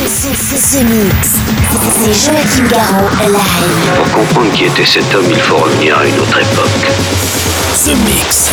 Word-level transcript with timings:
Mix. 0.00 0.26
C'est 0.56 0.82
live. 0.82 1.12
Pour 3.96 4.12
comprendre 4.12 4.50
qui 4.52 4.64
était 4.64 4.86
cet 4.86 5.14
homme, 5.14 5.26
il 5.28 5.38
faut 5.40 5.56
revenir 5.56 5.98
à 5.98 6.06
une 6.06 6.18
autre 6.18 6.38
époque. 6.38 6.90
The 7.84 7.94
Mix. 8.06 8.50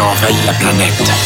envahi 0.00 0.44
la 0.44 0.52
planète. 0.52 1.25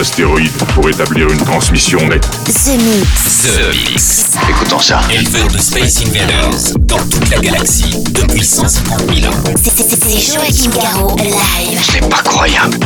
D'astéroïdes 0.00 0.50
pour 0.74 0.88
établir 0.88 1.28
une 1.30 1.44
transmission 1.44 1.98
nette. 2.08 2.26
The 2.46 2.78
Mix. 2.78 3.42
The 3.42 3.90
Mix. 3.90 4.24
Écoutons 4.48 4.78
ça. 4.78 5.02
Éleveur 5.10 5.46
de 5.48 5.58
Space 5.58 6.00
Invaders 6.06 6.78
dans 6.78 6.96
toute 6.96 7.28
la 7.28 7.38
galaxie 7.38 8.02
depuis 8.10 8.42
150 8.42 9.14
000 9.14 9.30
ans. 9.30 9.36
C'est 9.62 10.32
Joachim 10.32 10.70
Garraud, 10.70 11.16
live. 11.18 11.82
C'est 11.82 12.08
pas 12.08 12.22
croyable. 12.22 12.78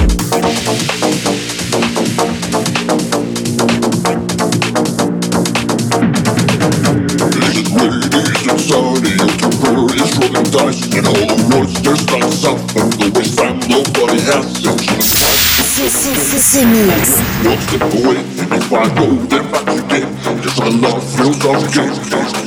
C'est 15.96 16.64
mix. 16.64 17.20
What's 17.44 17.66
the 17.70 17.78
point? 17.78 18.18
If 18.36 18.72
I 18.72 18.88
go, 18.96 19.14
then 19.28 19.50
back 19.52 19.68
again. 19.68 20.42
Just 20.42 20.60
I 20.60 20.68
love, 20.68 21.04
feels 21.14 21.38
I'm 21.46 22.43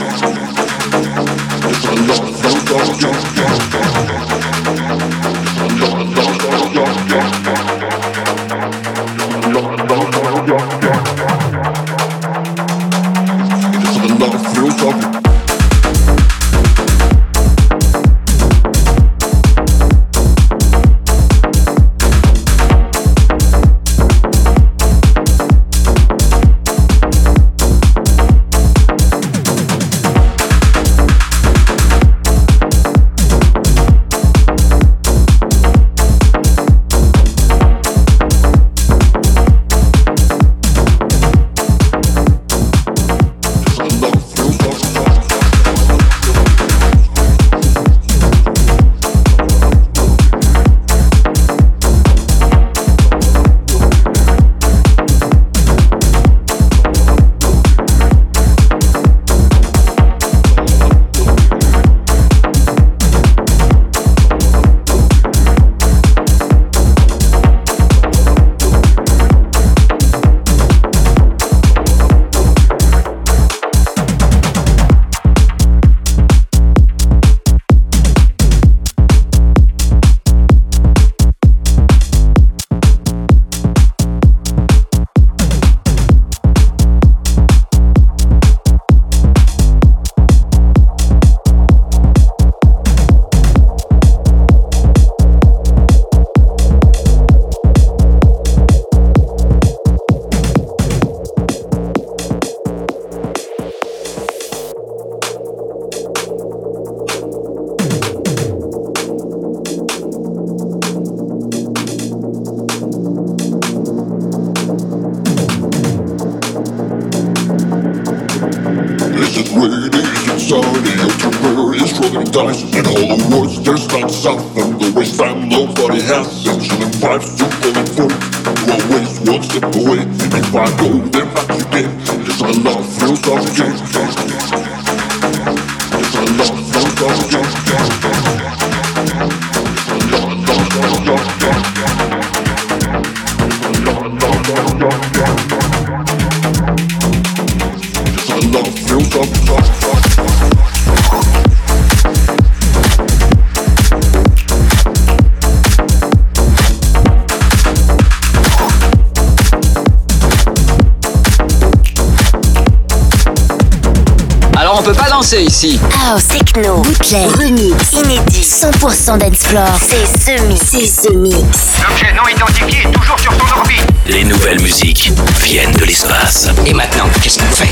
danser 165.17 165.41
ici. 165.41 165.79
House, 166.05 166.27
techno, 166.27 166.81
bootleg, 166.81 167.27
remix, 167.37 167.91
inédit, 167.91 168.43
100% 168.43 169.17
dance 169.17 169.47
floor. 169.47 169.67
C'est 169.81 170.35
The 170.35 170.41
Mix. 170.43 170.61
C'est 170.69 171.15
Mix. 171.15 171.37
L'objet 171.81 172.13
non 172.13 172.27
identifié 172.27 172.83
est 172.83 172.91
toujours 172.91 173.17
sur 173.17 173.35
ton 173.35 173.57
orbite. 173.57 173.87
Les 174.05 174.23
nouvelles 174.23 174.61
musiques 174.61 175.11
viennent 175.43 175.71
de 175.71 175.85
l'espace. 175.85 176.49
Et 176.67 176.73
maintenant, 176.73 177.09
qu'est-ce 177.19 177.39
qu'on 177.39 177.45
fait? 177.45 177.69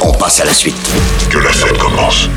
On 0.00 0.12
passe 0.12 0.40
à 0.40 0.46
la 0.46 0.54
suite. 0.54 0.76
Que 1.28 1.36
la 1.36 1.52
fête 1.52 1.76
commence. 1.76 2.30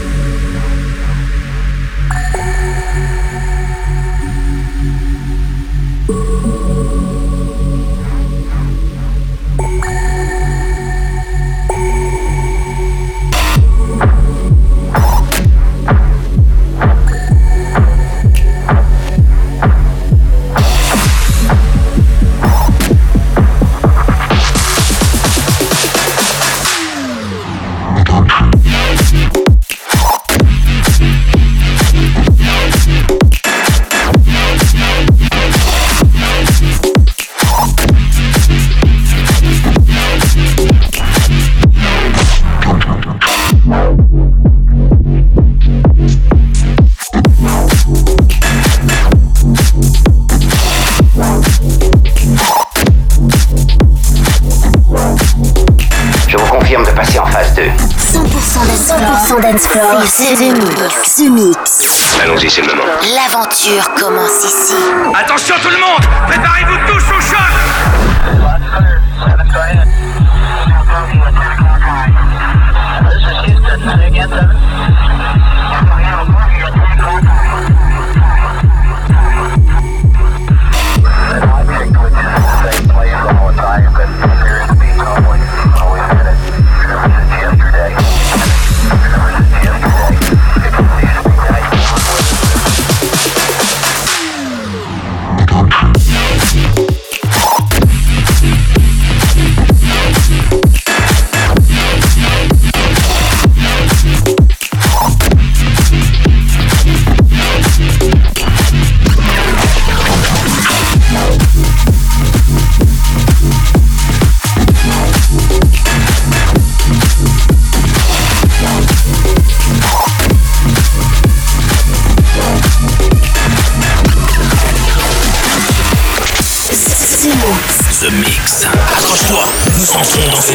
Dance 59.57 59.67
floor. 59.67 59.85
100% 59.85 59.93
dance 59.93 59.97
floor. 59.97 60.03
C'est 60.07 60.35
The 60.35 60.53
Mix. 60.53 61.15
The 61.15 61.29
Mix. 61.29 62.19
Allons-y, 62.23 62.49
c'est 62.49 62.61
le 62.61 62.67
moment. 62.67 62.83
L'aventure 63.15 63.93
commence 63.95 64.43
ici. 64.43 64.75
Attention 65.13 65.55
tout 65.61 65.69
le 65.69 65.77
monde 65.77 66.03
Préparez-vous 66.27 66.77
tous 66.87 66.96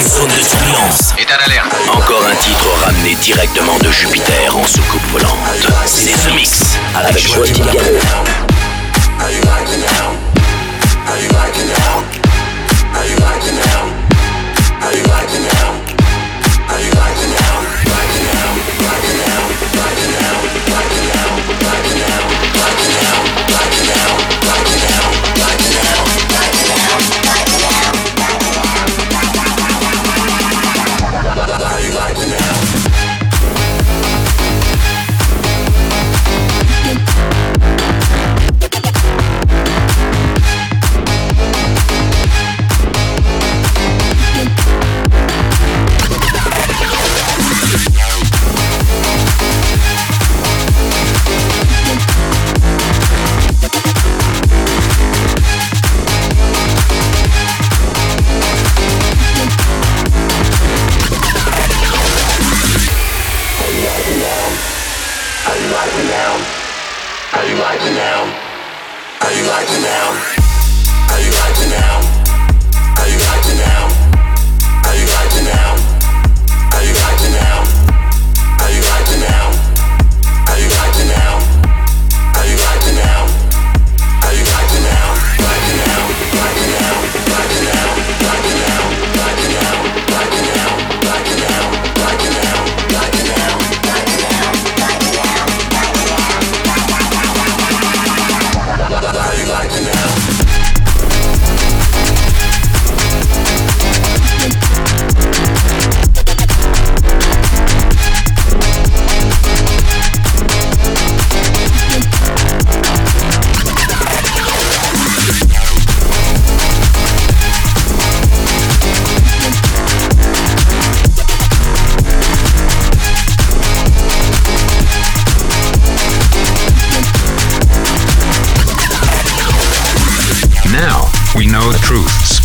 zone 0.08 0.28
de 0.28 0.42
turbulence. 0.42 1.14
État 1.18 1.36
d'alerte. 1.38 1.74
Encore 1.88 2.24
un 2.26 2.34
titre 2.36 2.66
ramené 2.84 3.14
directement 3.16 3.78
de 3.78 3.90
Jupiter 3.90 4.56
en 4.56 4.66
soucoupe 4.66 5.04
volante. 5.12 5.38
C'est 5.86 6.12
The 6.12 6.34
Mix 6.34 6.78
avec 6.94 7.18
Joachim 7.18 7.64
Garraud. 7.72 7.98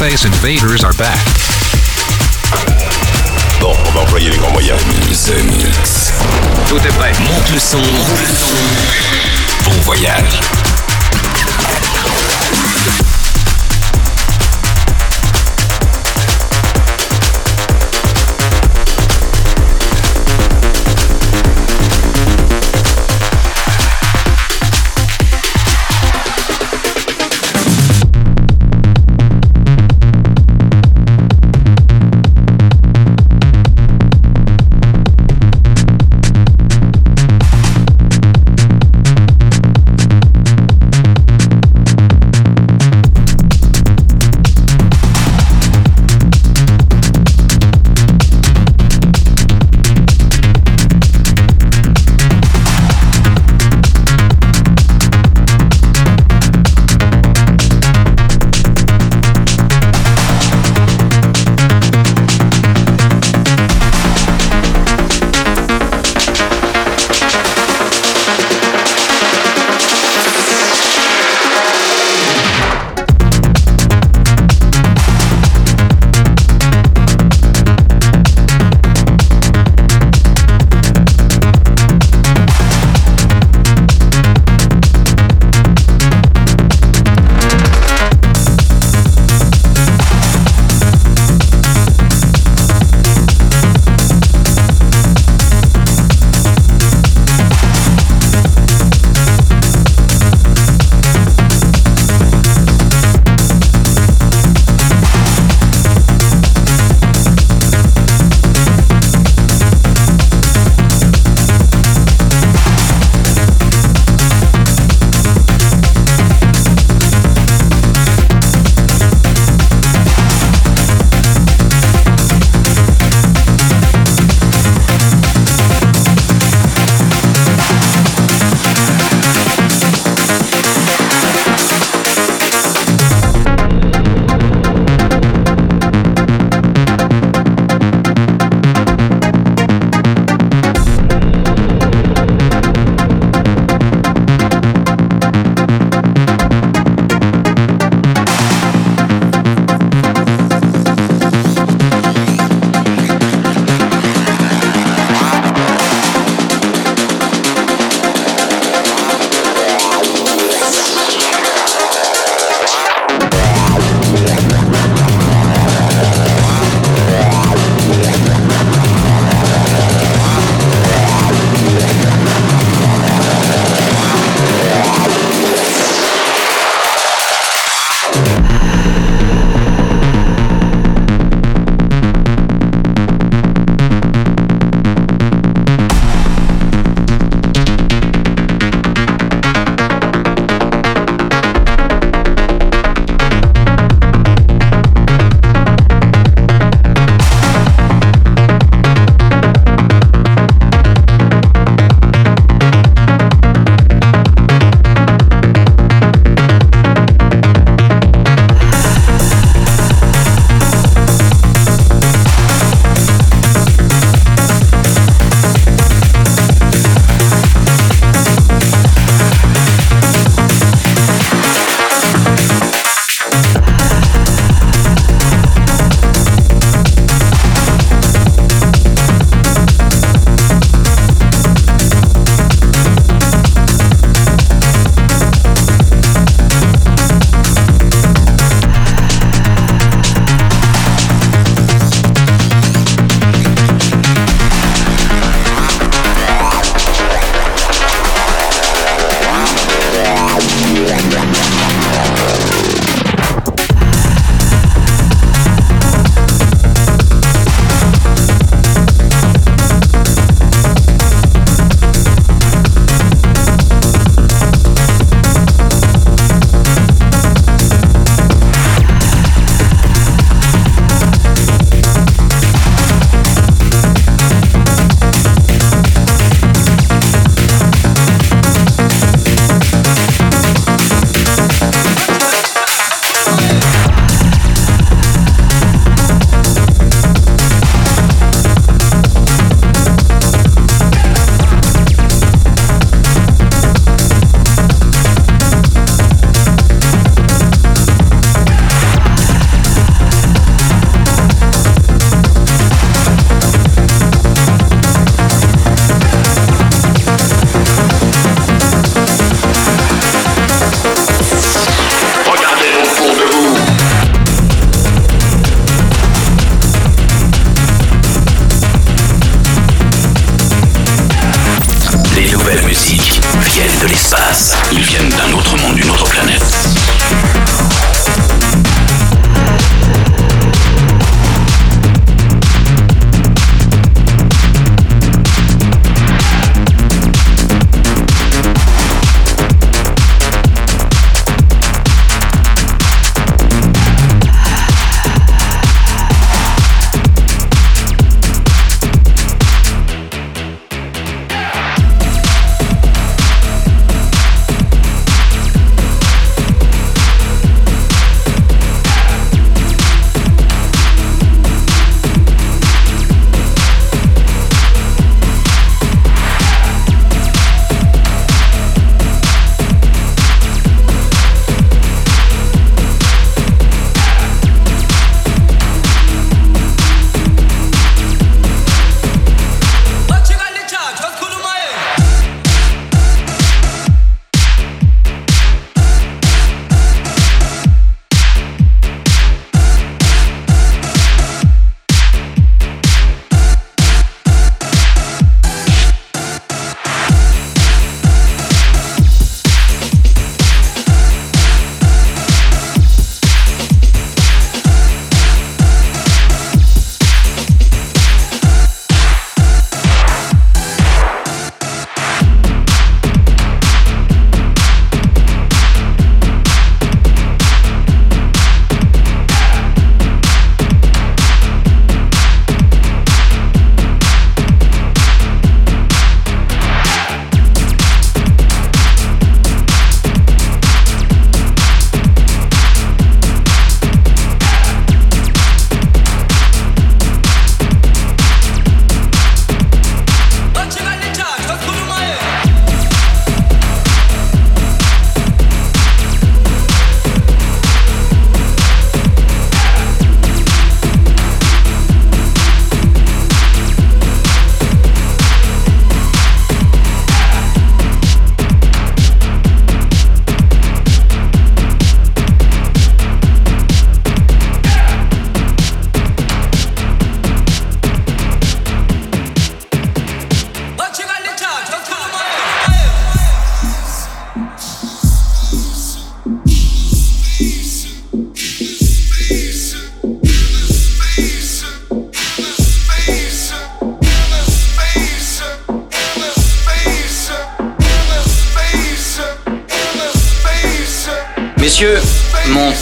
Space 0.08 0.24
invaders 0.24 0.86
are 0.86 0.94
back. 0.94 1.20
Bon, 3.60 3.74
on 3.88 3.92
va 3.92 4.02
employer 4.04 4.30
les 4.30 4.38
grands 4.38 4.54
moyens. 4.54 4.80
The 5.10 5.44
Mix. 5.44 6.14
Tout 6.70 6.78
est 6.78 6.96
prêt. 6.96 7.12
Monte 7.20 7.52
le 7.52 7.60
son. 7.60 7.82
Bon 9.66 9.82
voyage. 9.82 10.40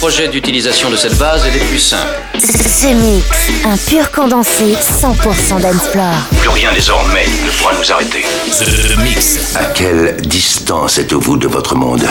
Projet 0.06 0.28
d'utilisation 0.28 0.88
de 0.88 0.94
cette 0.94 1.18
base 1.18 1.44
est 1.48 1.50
des 1.50 1.64
plus 1.64 1.80
simples. 1.80 2.14
Ce 2.38 2.86
mix, 2.86 3.26
un 3.64 3.76
pur 3.76 4.12
condensé 4.12 4.74
100% 4.74 5.60
d'Ensplore. 5.60 6.28
Plus 6.38 6.48
rien 6.48 6.70
désormais 6.72 7.26
ne 7.44 7.50
pourra 7.50 7.74
nous 7.74 7.90
arrêter. 7.90 8.24
The 8.52 8.96
Mix. 8.98 9.56
À 9.56 9.64
quelle 9.64 10.16
distance 10.18 10.98
êtes-vous 10.98 11.36
de 11.38 11.48
votre 11.48 11.74
monde? 11.74 12.06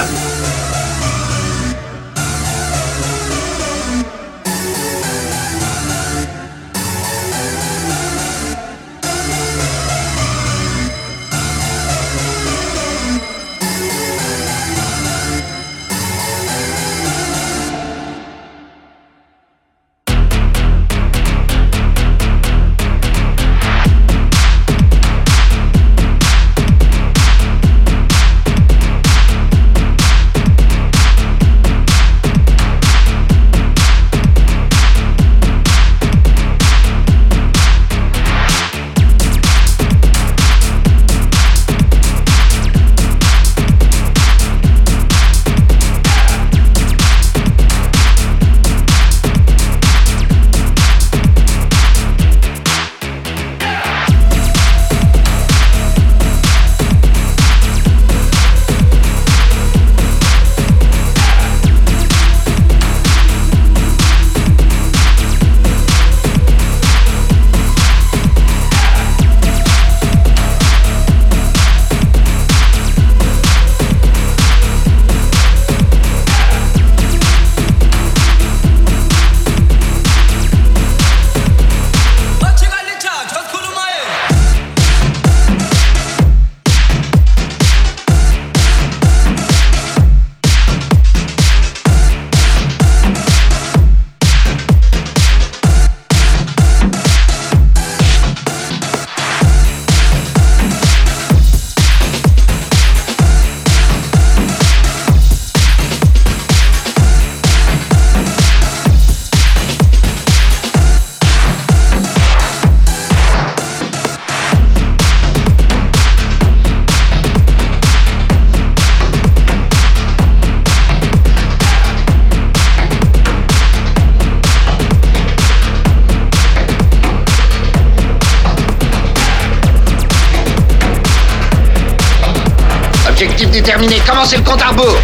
Était 133.43 133.61
terminé. 133.61 134.01
Commencez 134.07 134.37
le 134.37 134.43
compte 134.43 134.61
à 134.61 134.67
rebours. 134.69 134.97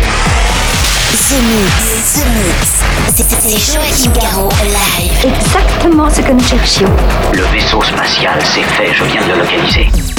The 1.29 1.33
Mix, 1.33 2.13
The 2.13 2.25
Mix. 2.35 2.71
C'est 3.15 3.73
Joachim 3.73 4.11
Garraud 4.13 4.49
live. 4.63 5.33
Exactement 5.35 6.09
ce 6.09 6.21
que 6.21 6.31
nous 6.31 6.43
cherchions. 6.43 6.89
Le 7.33 7.43
vaisseau 7.53 7.81
spatial, 7.81 8.39
c'est 8.43 8.63
fait, 8.63 8.93
je 8.93 9.03
viens 9.05 9.21
de 9.21 9.33
le 9.33 9.39
localiser. 9.39 10.10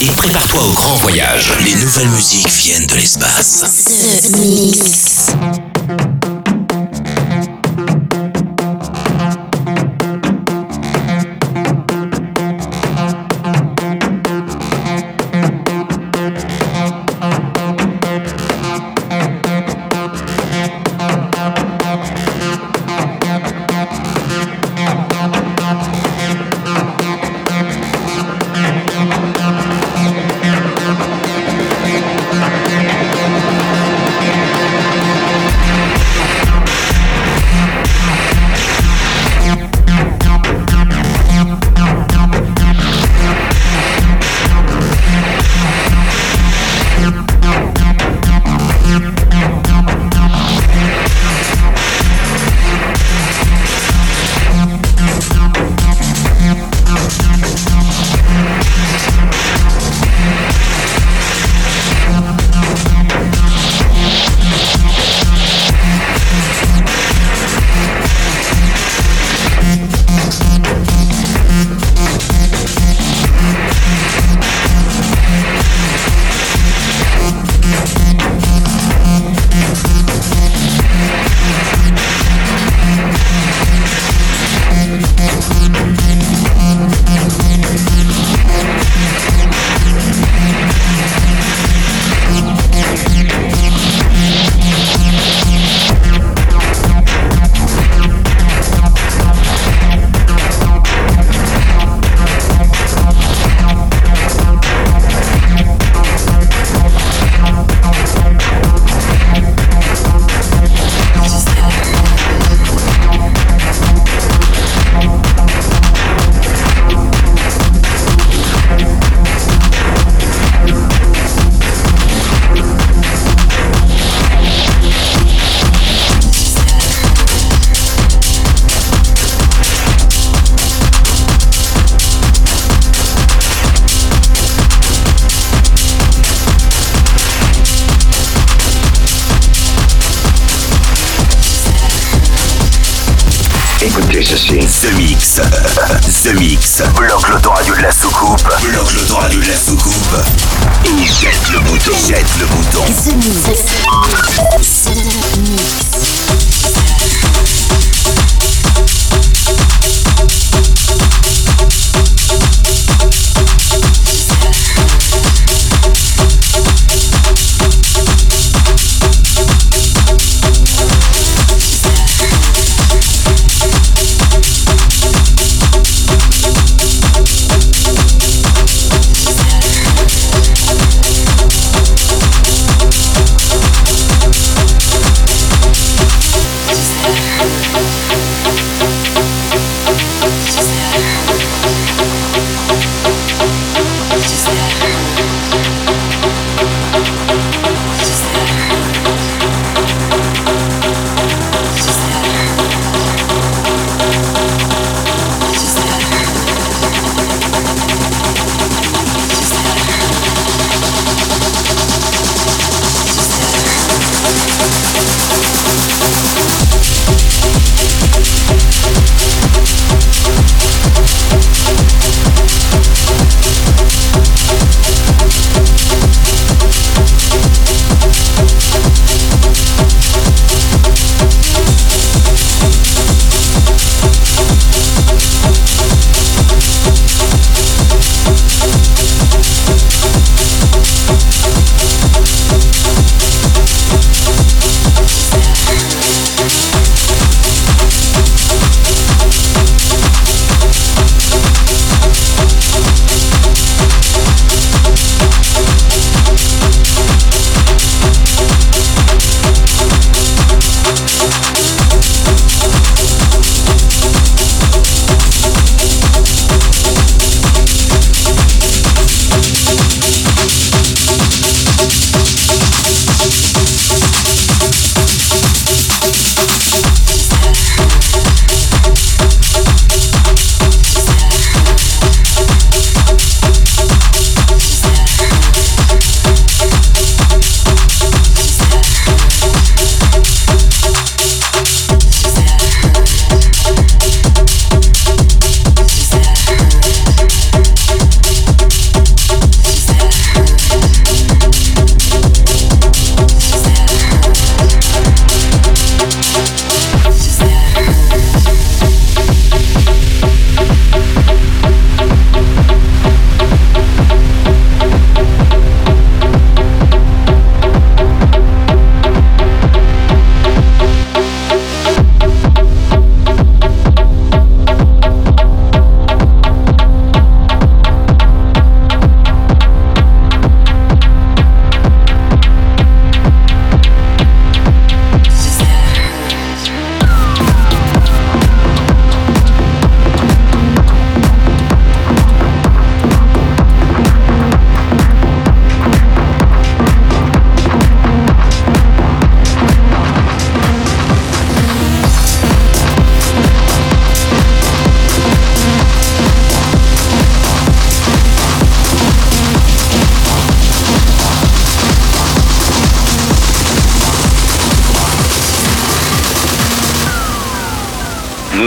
et 0.00 0.10
prépare-toi 0.16 0.62
au 0.62 0.72
grand 0.72 0.94
voyage. 0.96 1.52
Les 1.64 1.74
nouvelles 1.74 2.08
musiques 2.10 2.48
viennent 2.48 2.86
de 2.86 2.94
l'espace. 2.94 3.64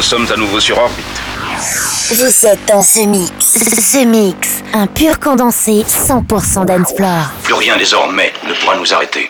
Sommes 0.07 0.31
à 0.31 0.37
nouveau 0.37 0.61
sur 0.61 0.77
orbite. 0.77 1.05
Vous 2.11 2.45
êtes 2.45 2.65
dans 2.65 2.81
ce 2.81 2.99
mix. 2.99 3.31
Ce 3.41 4.05
mix, 4.05 4.63
un 4.73 4.87
pur 4.87 5.19
condensé 5.19 5.83
100% 5.83 6.63
dancefloor. 6.63 7.29
Plus 7.43 7.53
rien 7.53 7.75
désormais 7.75 8.31
ne 8.47 8.53
pourra 8.53 8.77
nous 8.77 8.93
arrêter. 8.93 9.29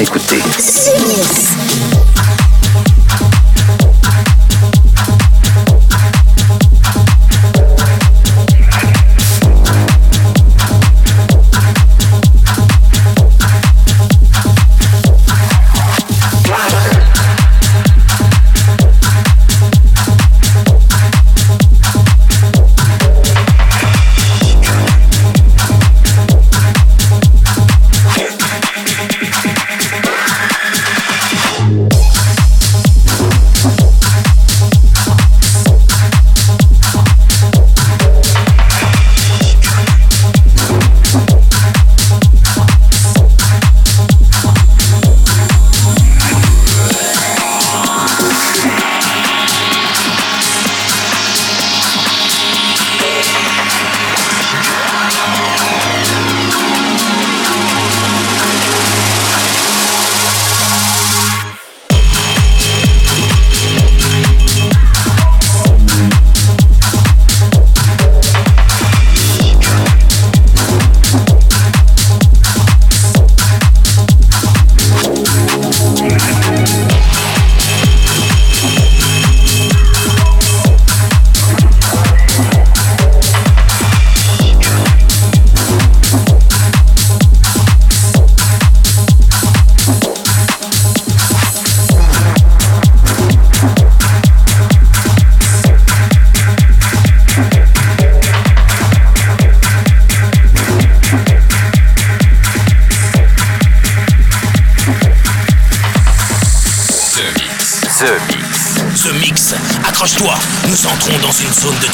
écouter. 0.00 0.35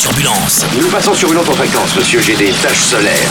Turbulence. 0.02 0.66
Nous 0.80 0.88
passons 0.88 1.14
sur 1.14 1.30
une 1.30 1.38
autre 1.38 1.54
fréquence, 1.54 1.94
monsieur, 1.94 2.20
j'ai 2.20 2.34
des 2.34 2.50
taches 2.50 2.82
solaires. 2.82 3.30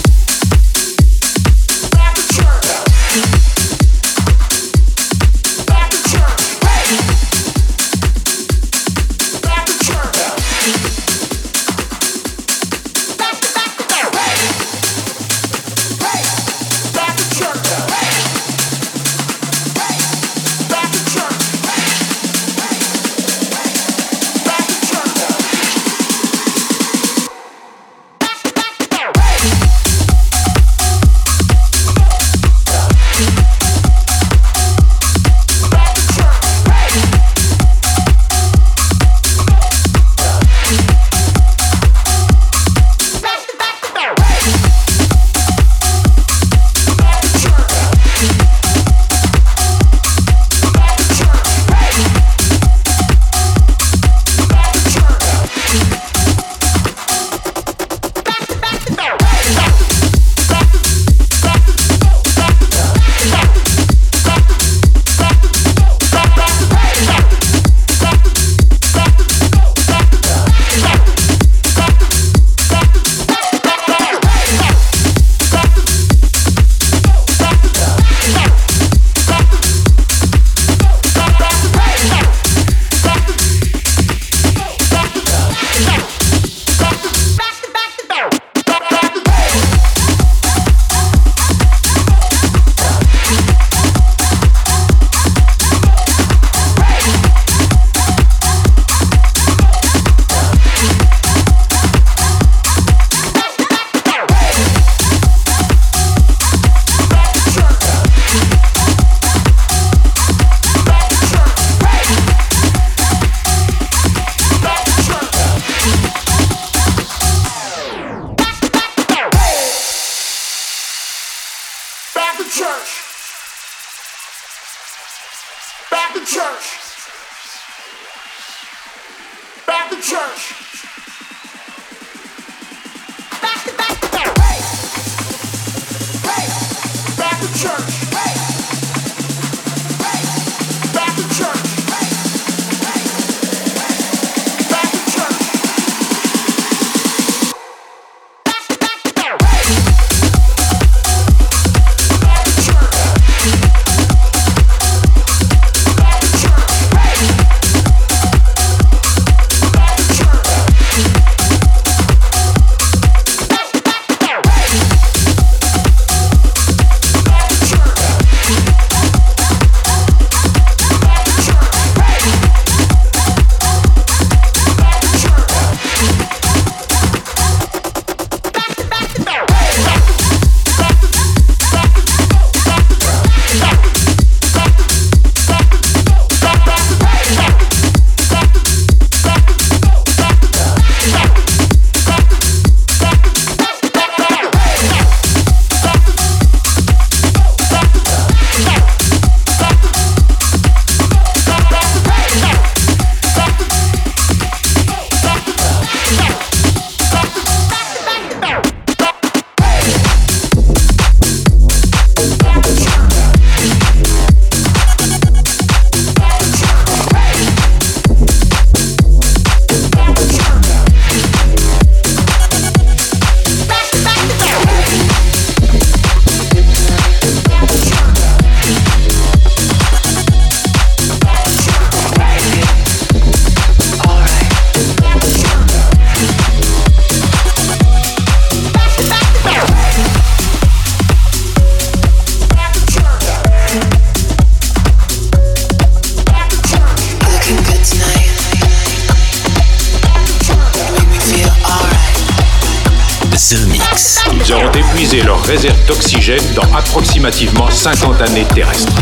d'oxygène 255.87 256.41
dans 256.55 256.63
approximativement 256.75 257.69
50 257.69 258.19
années 258.21 258.45
terrestres. 258.55 258.95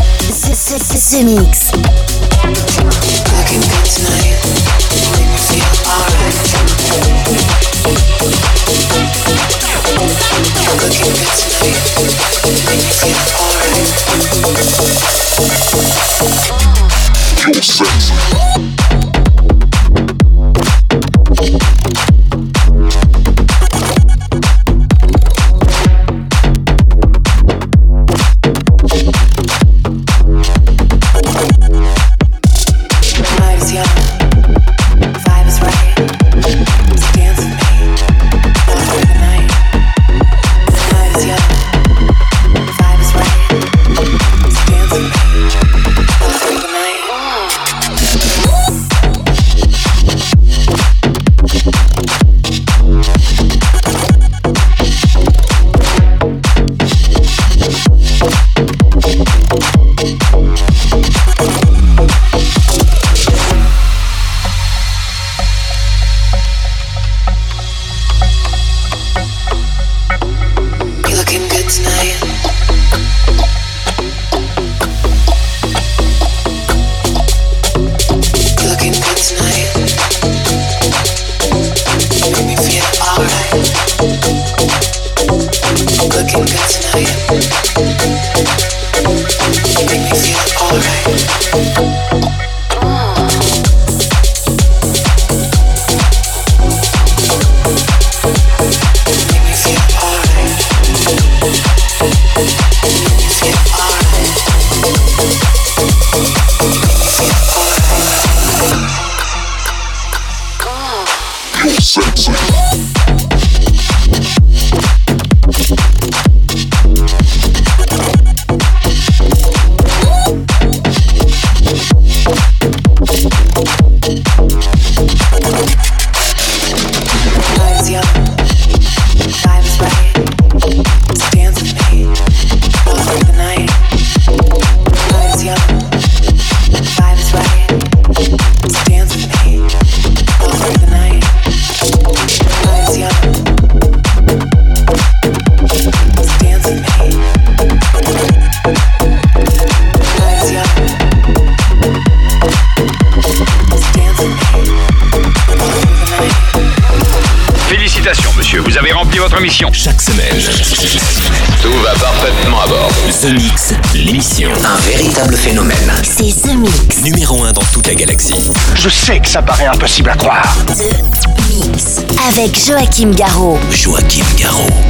Ça 169.30 169.42
paraît 169.42 169.66
impossible 169.66 170.10
à 170.10 170.16
croire. 170.16 170.56
The 170.66 171.28
Mix. 171.50 172.00
Avec 172.28 172.58
Joachim 172.58 173.12
Garraud. 173.12 173.60
Joachim 173.70 174.24
Garraud. 174.36 174.89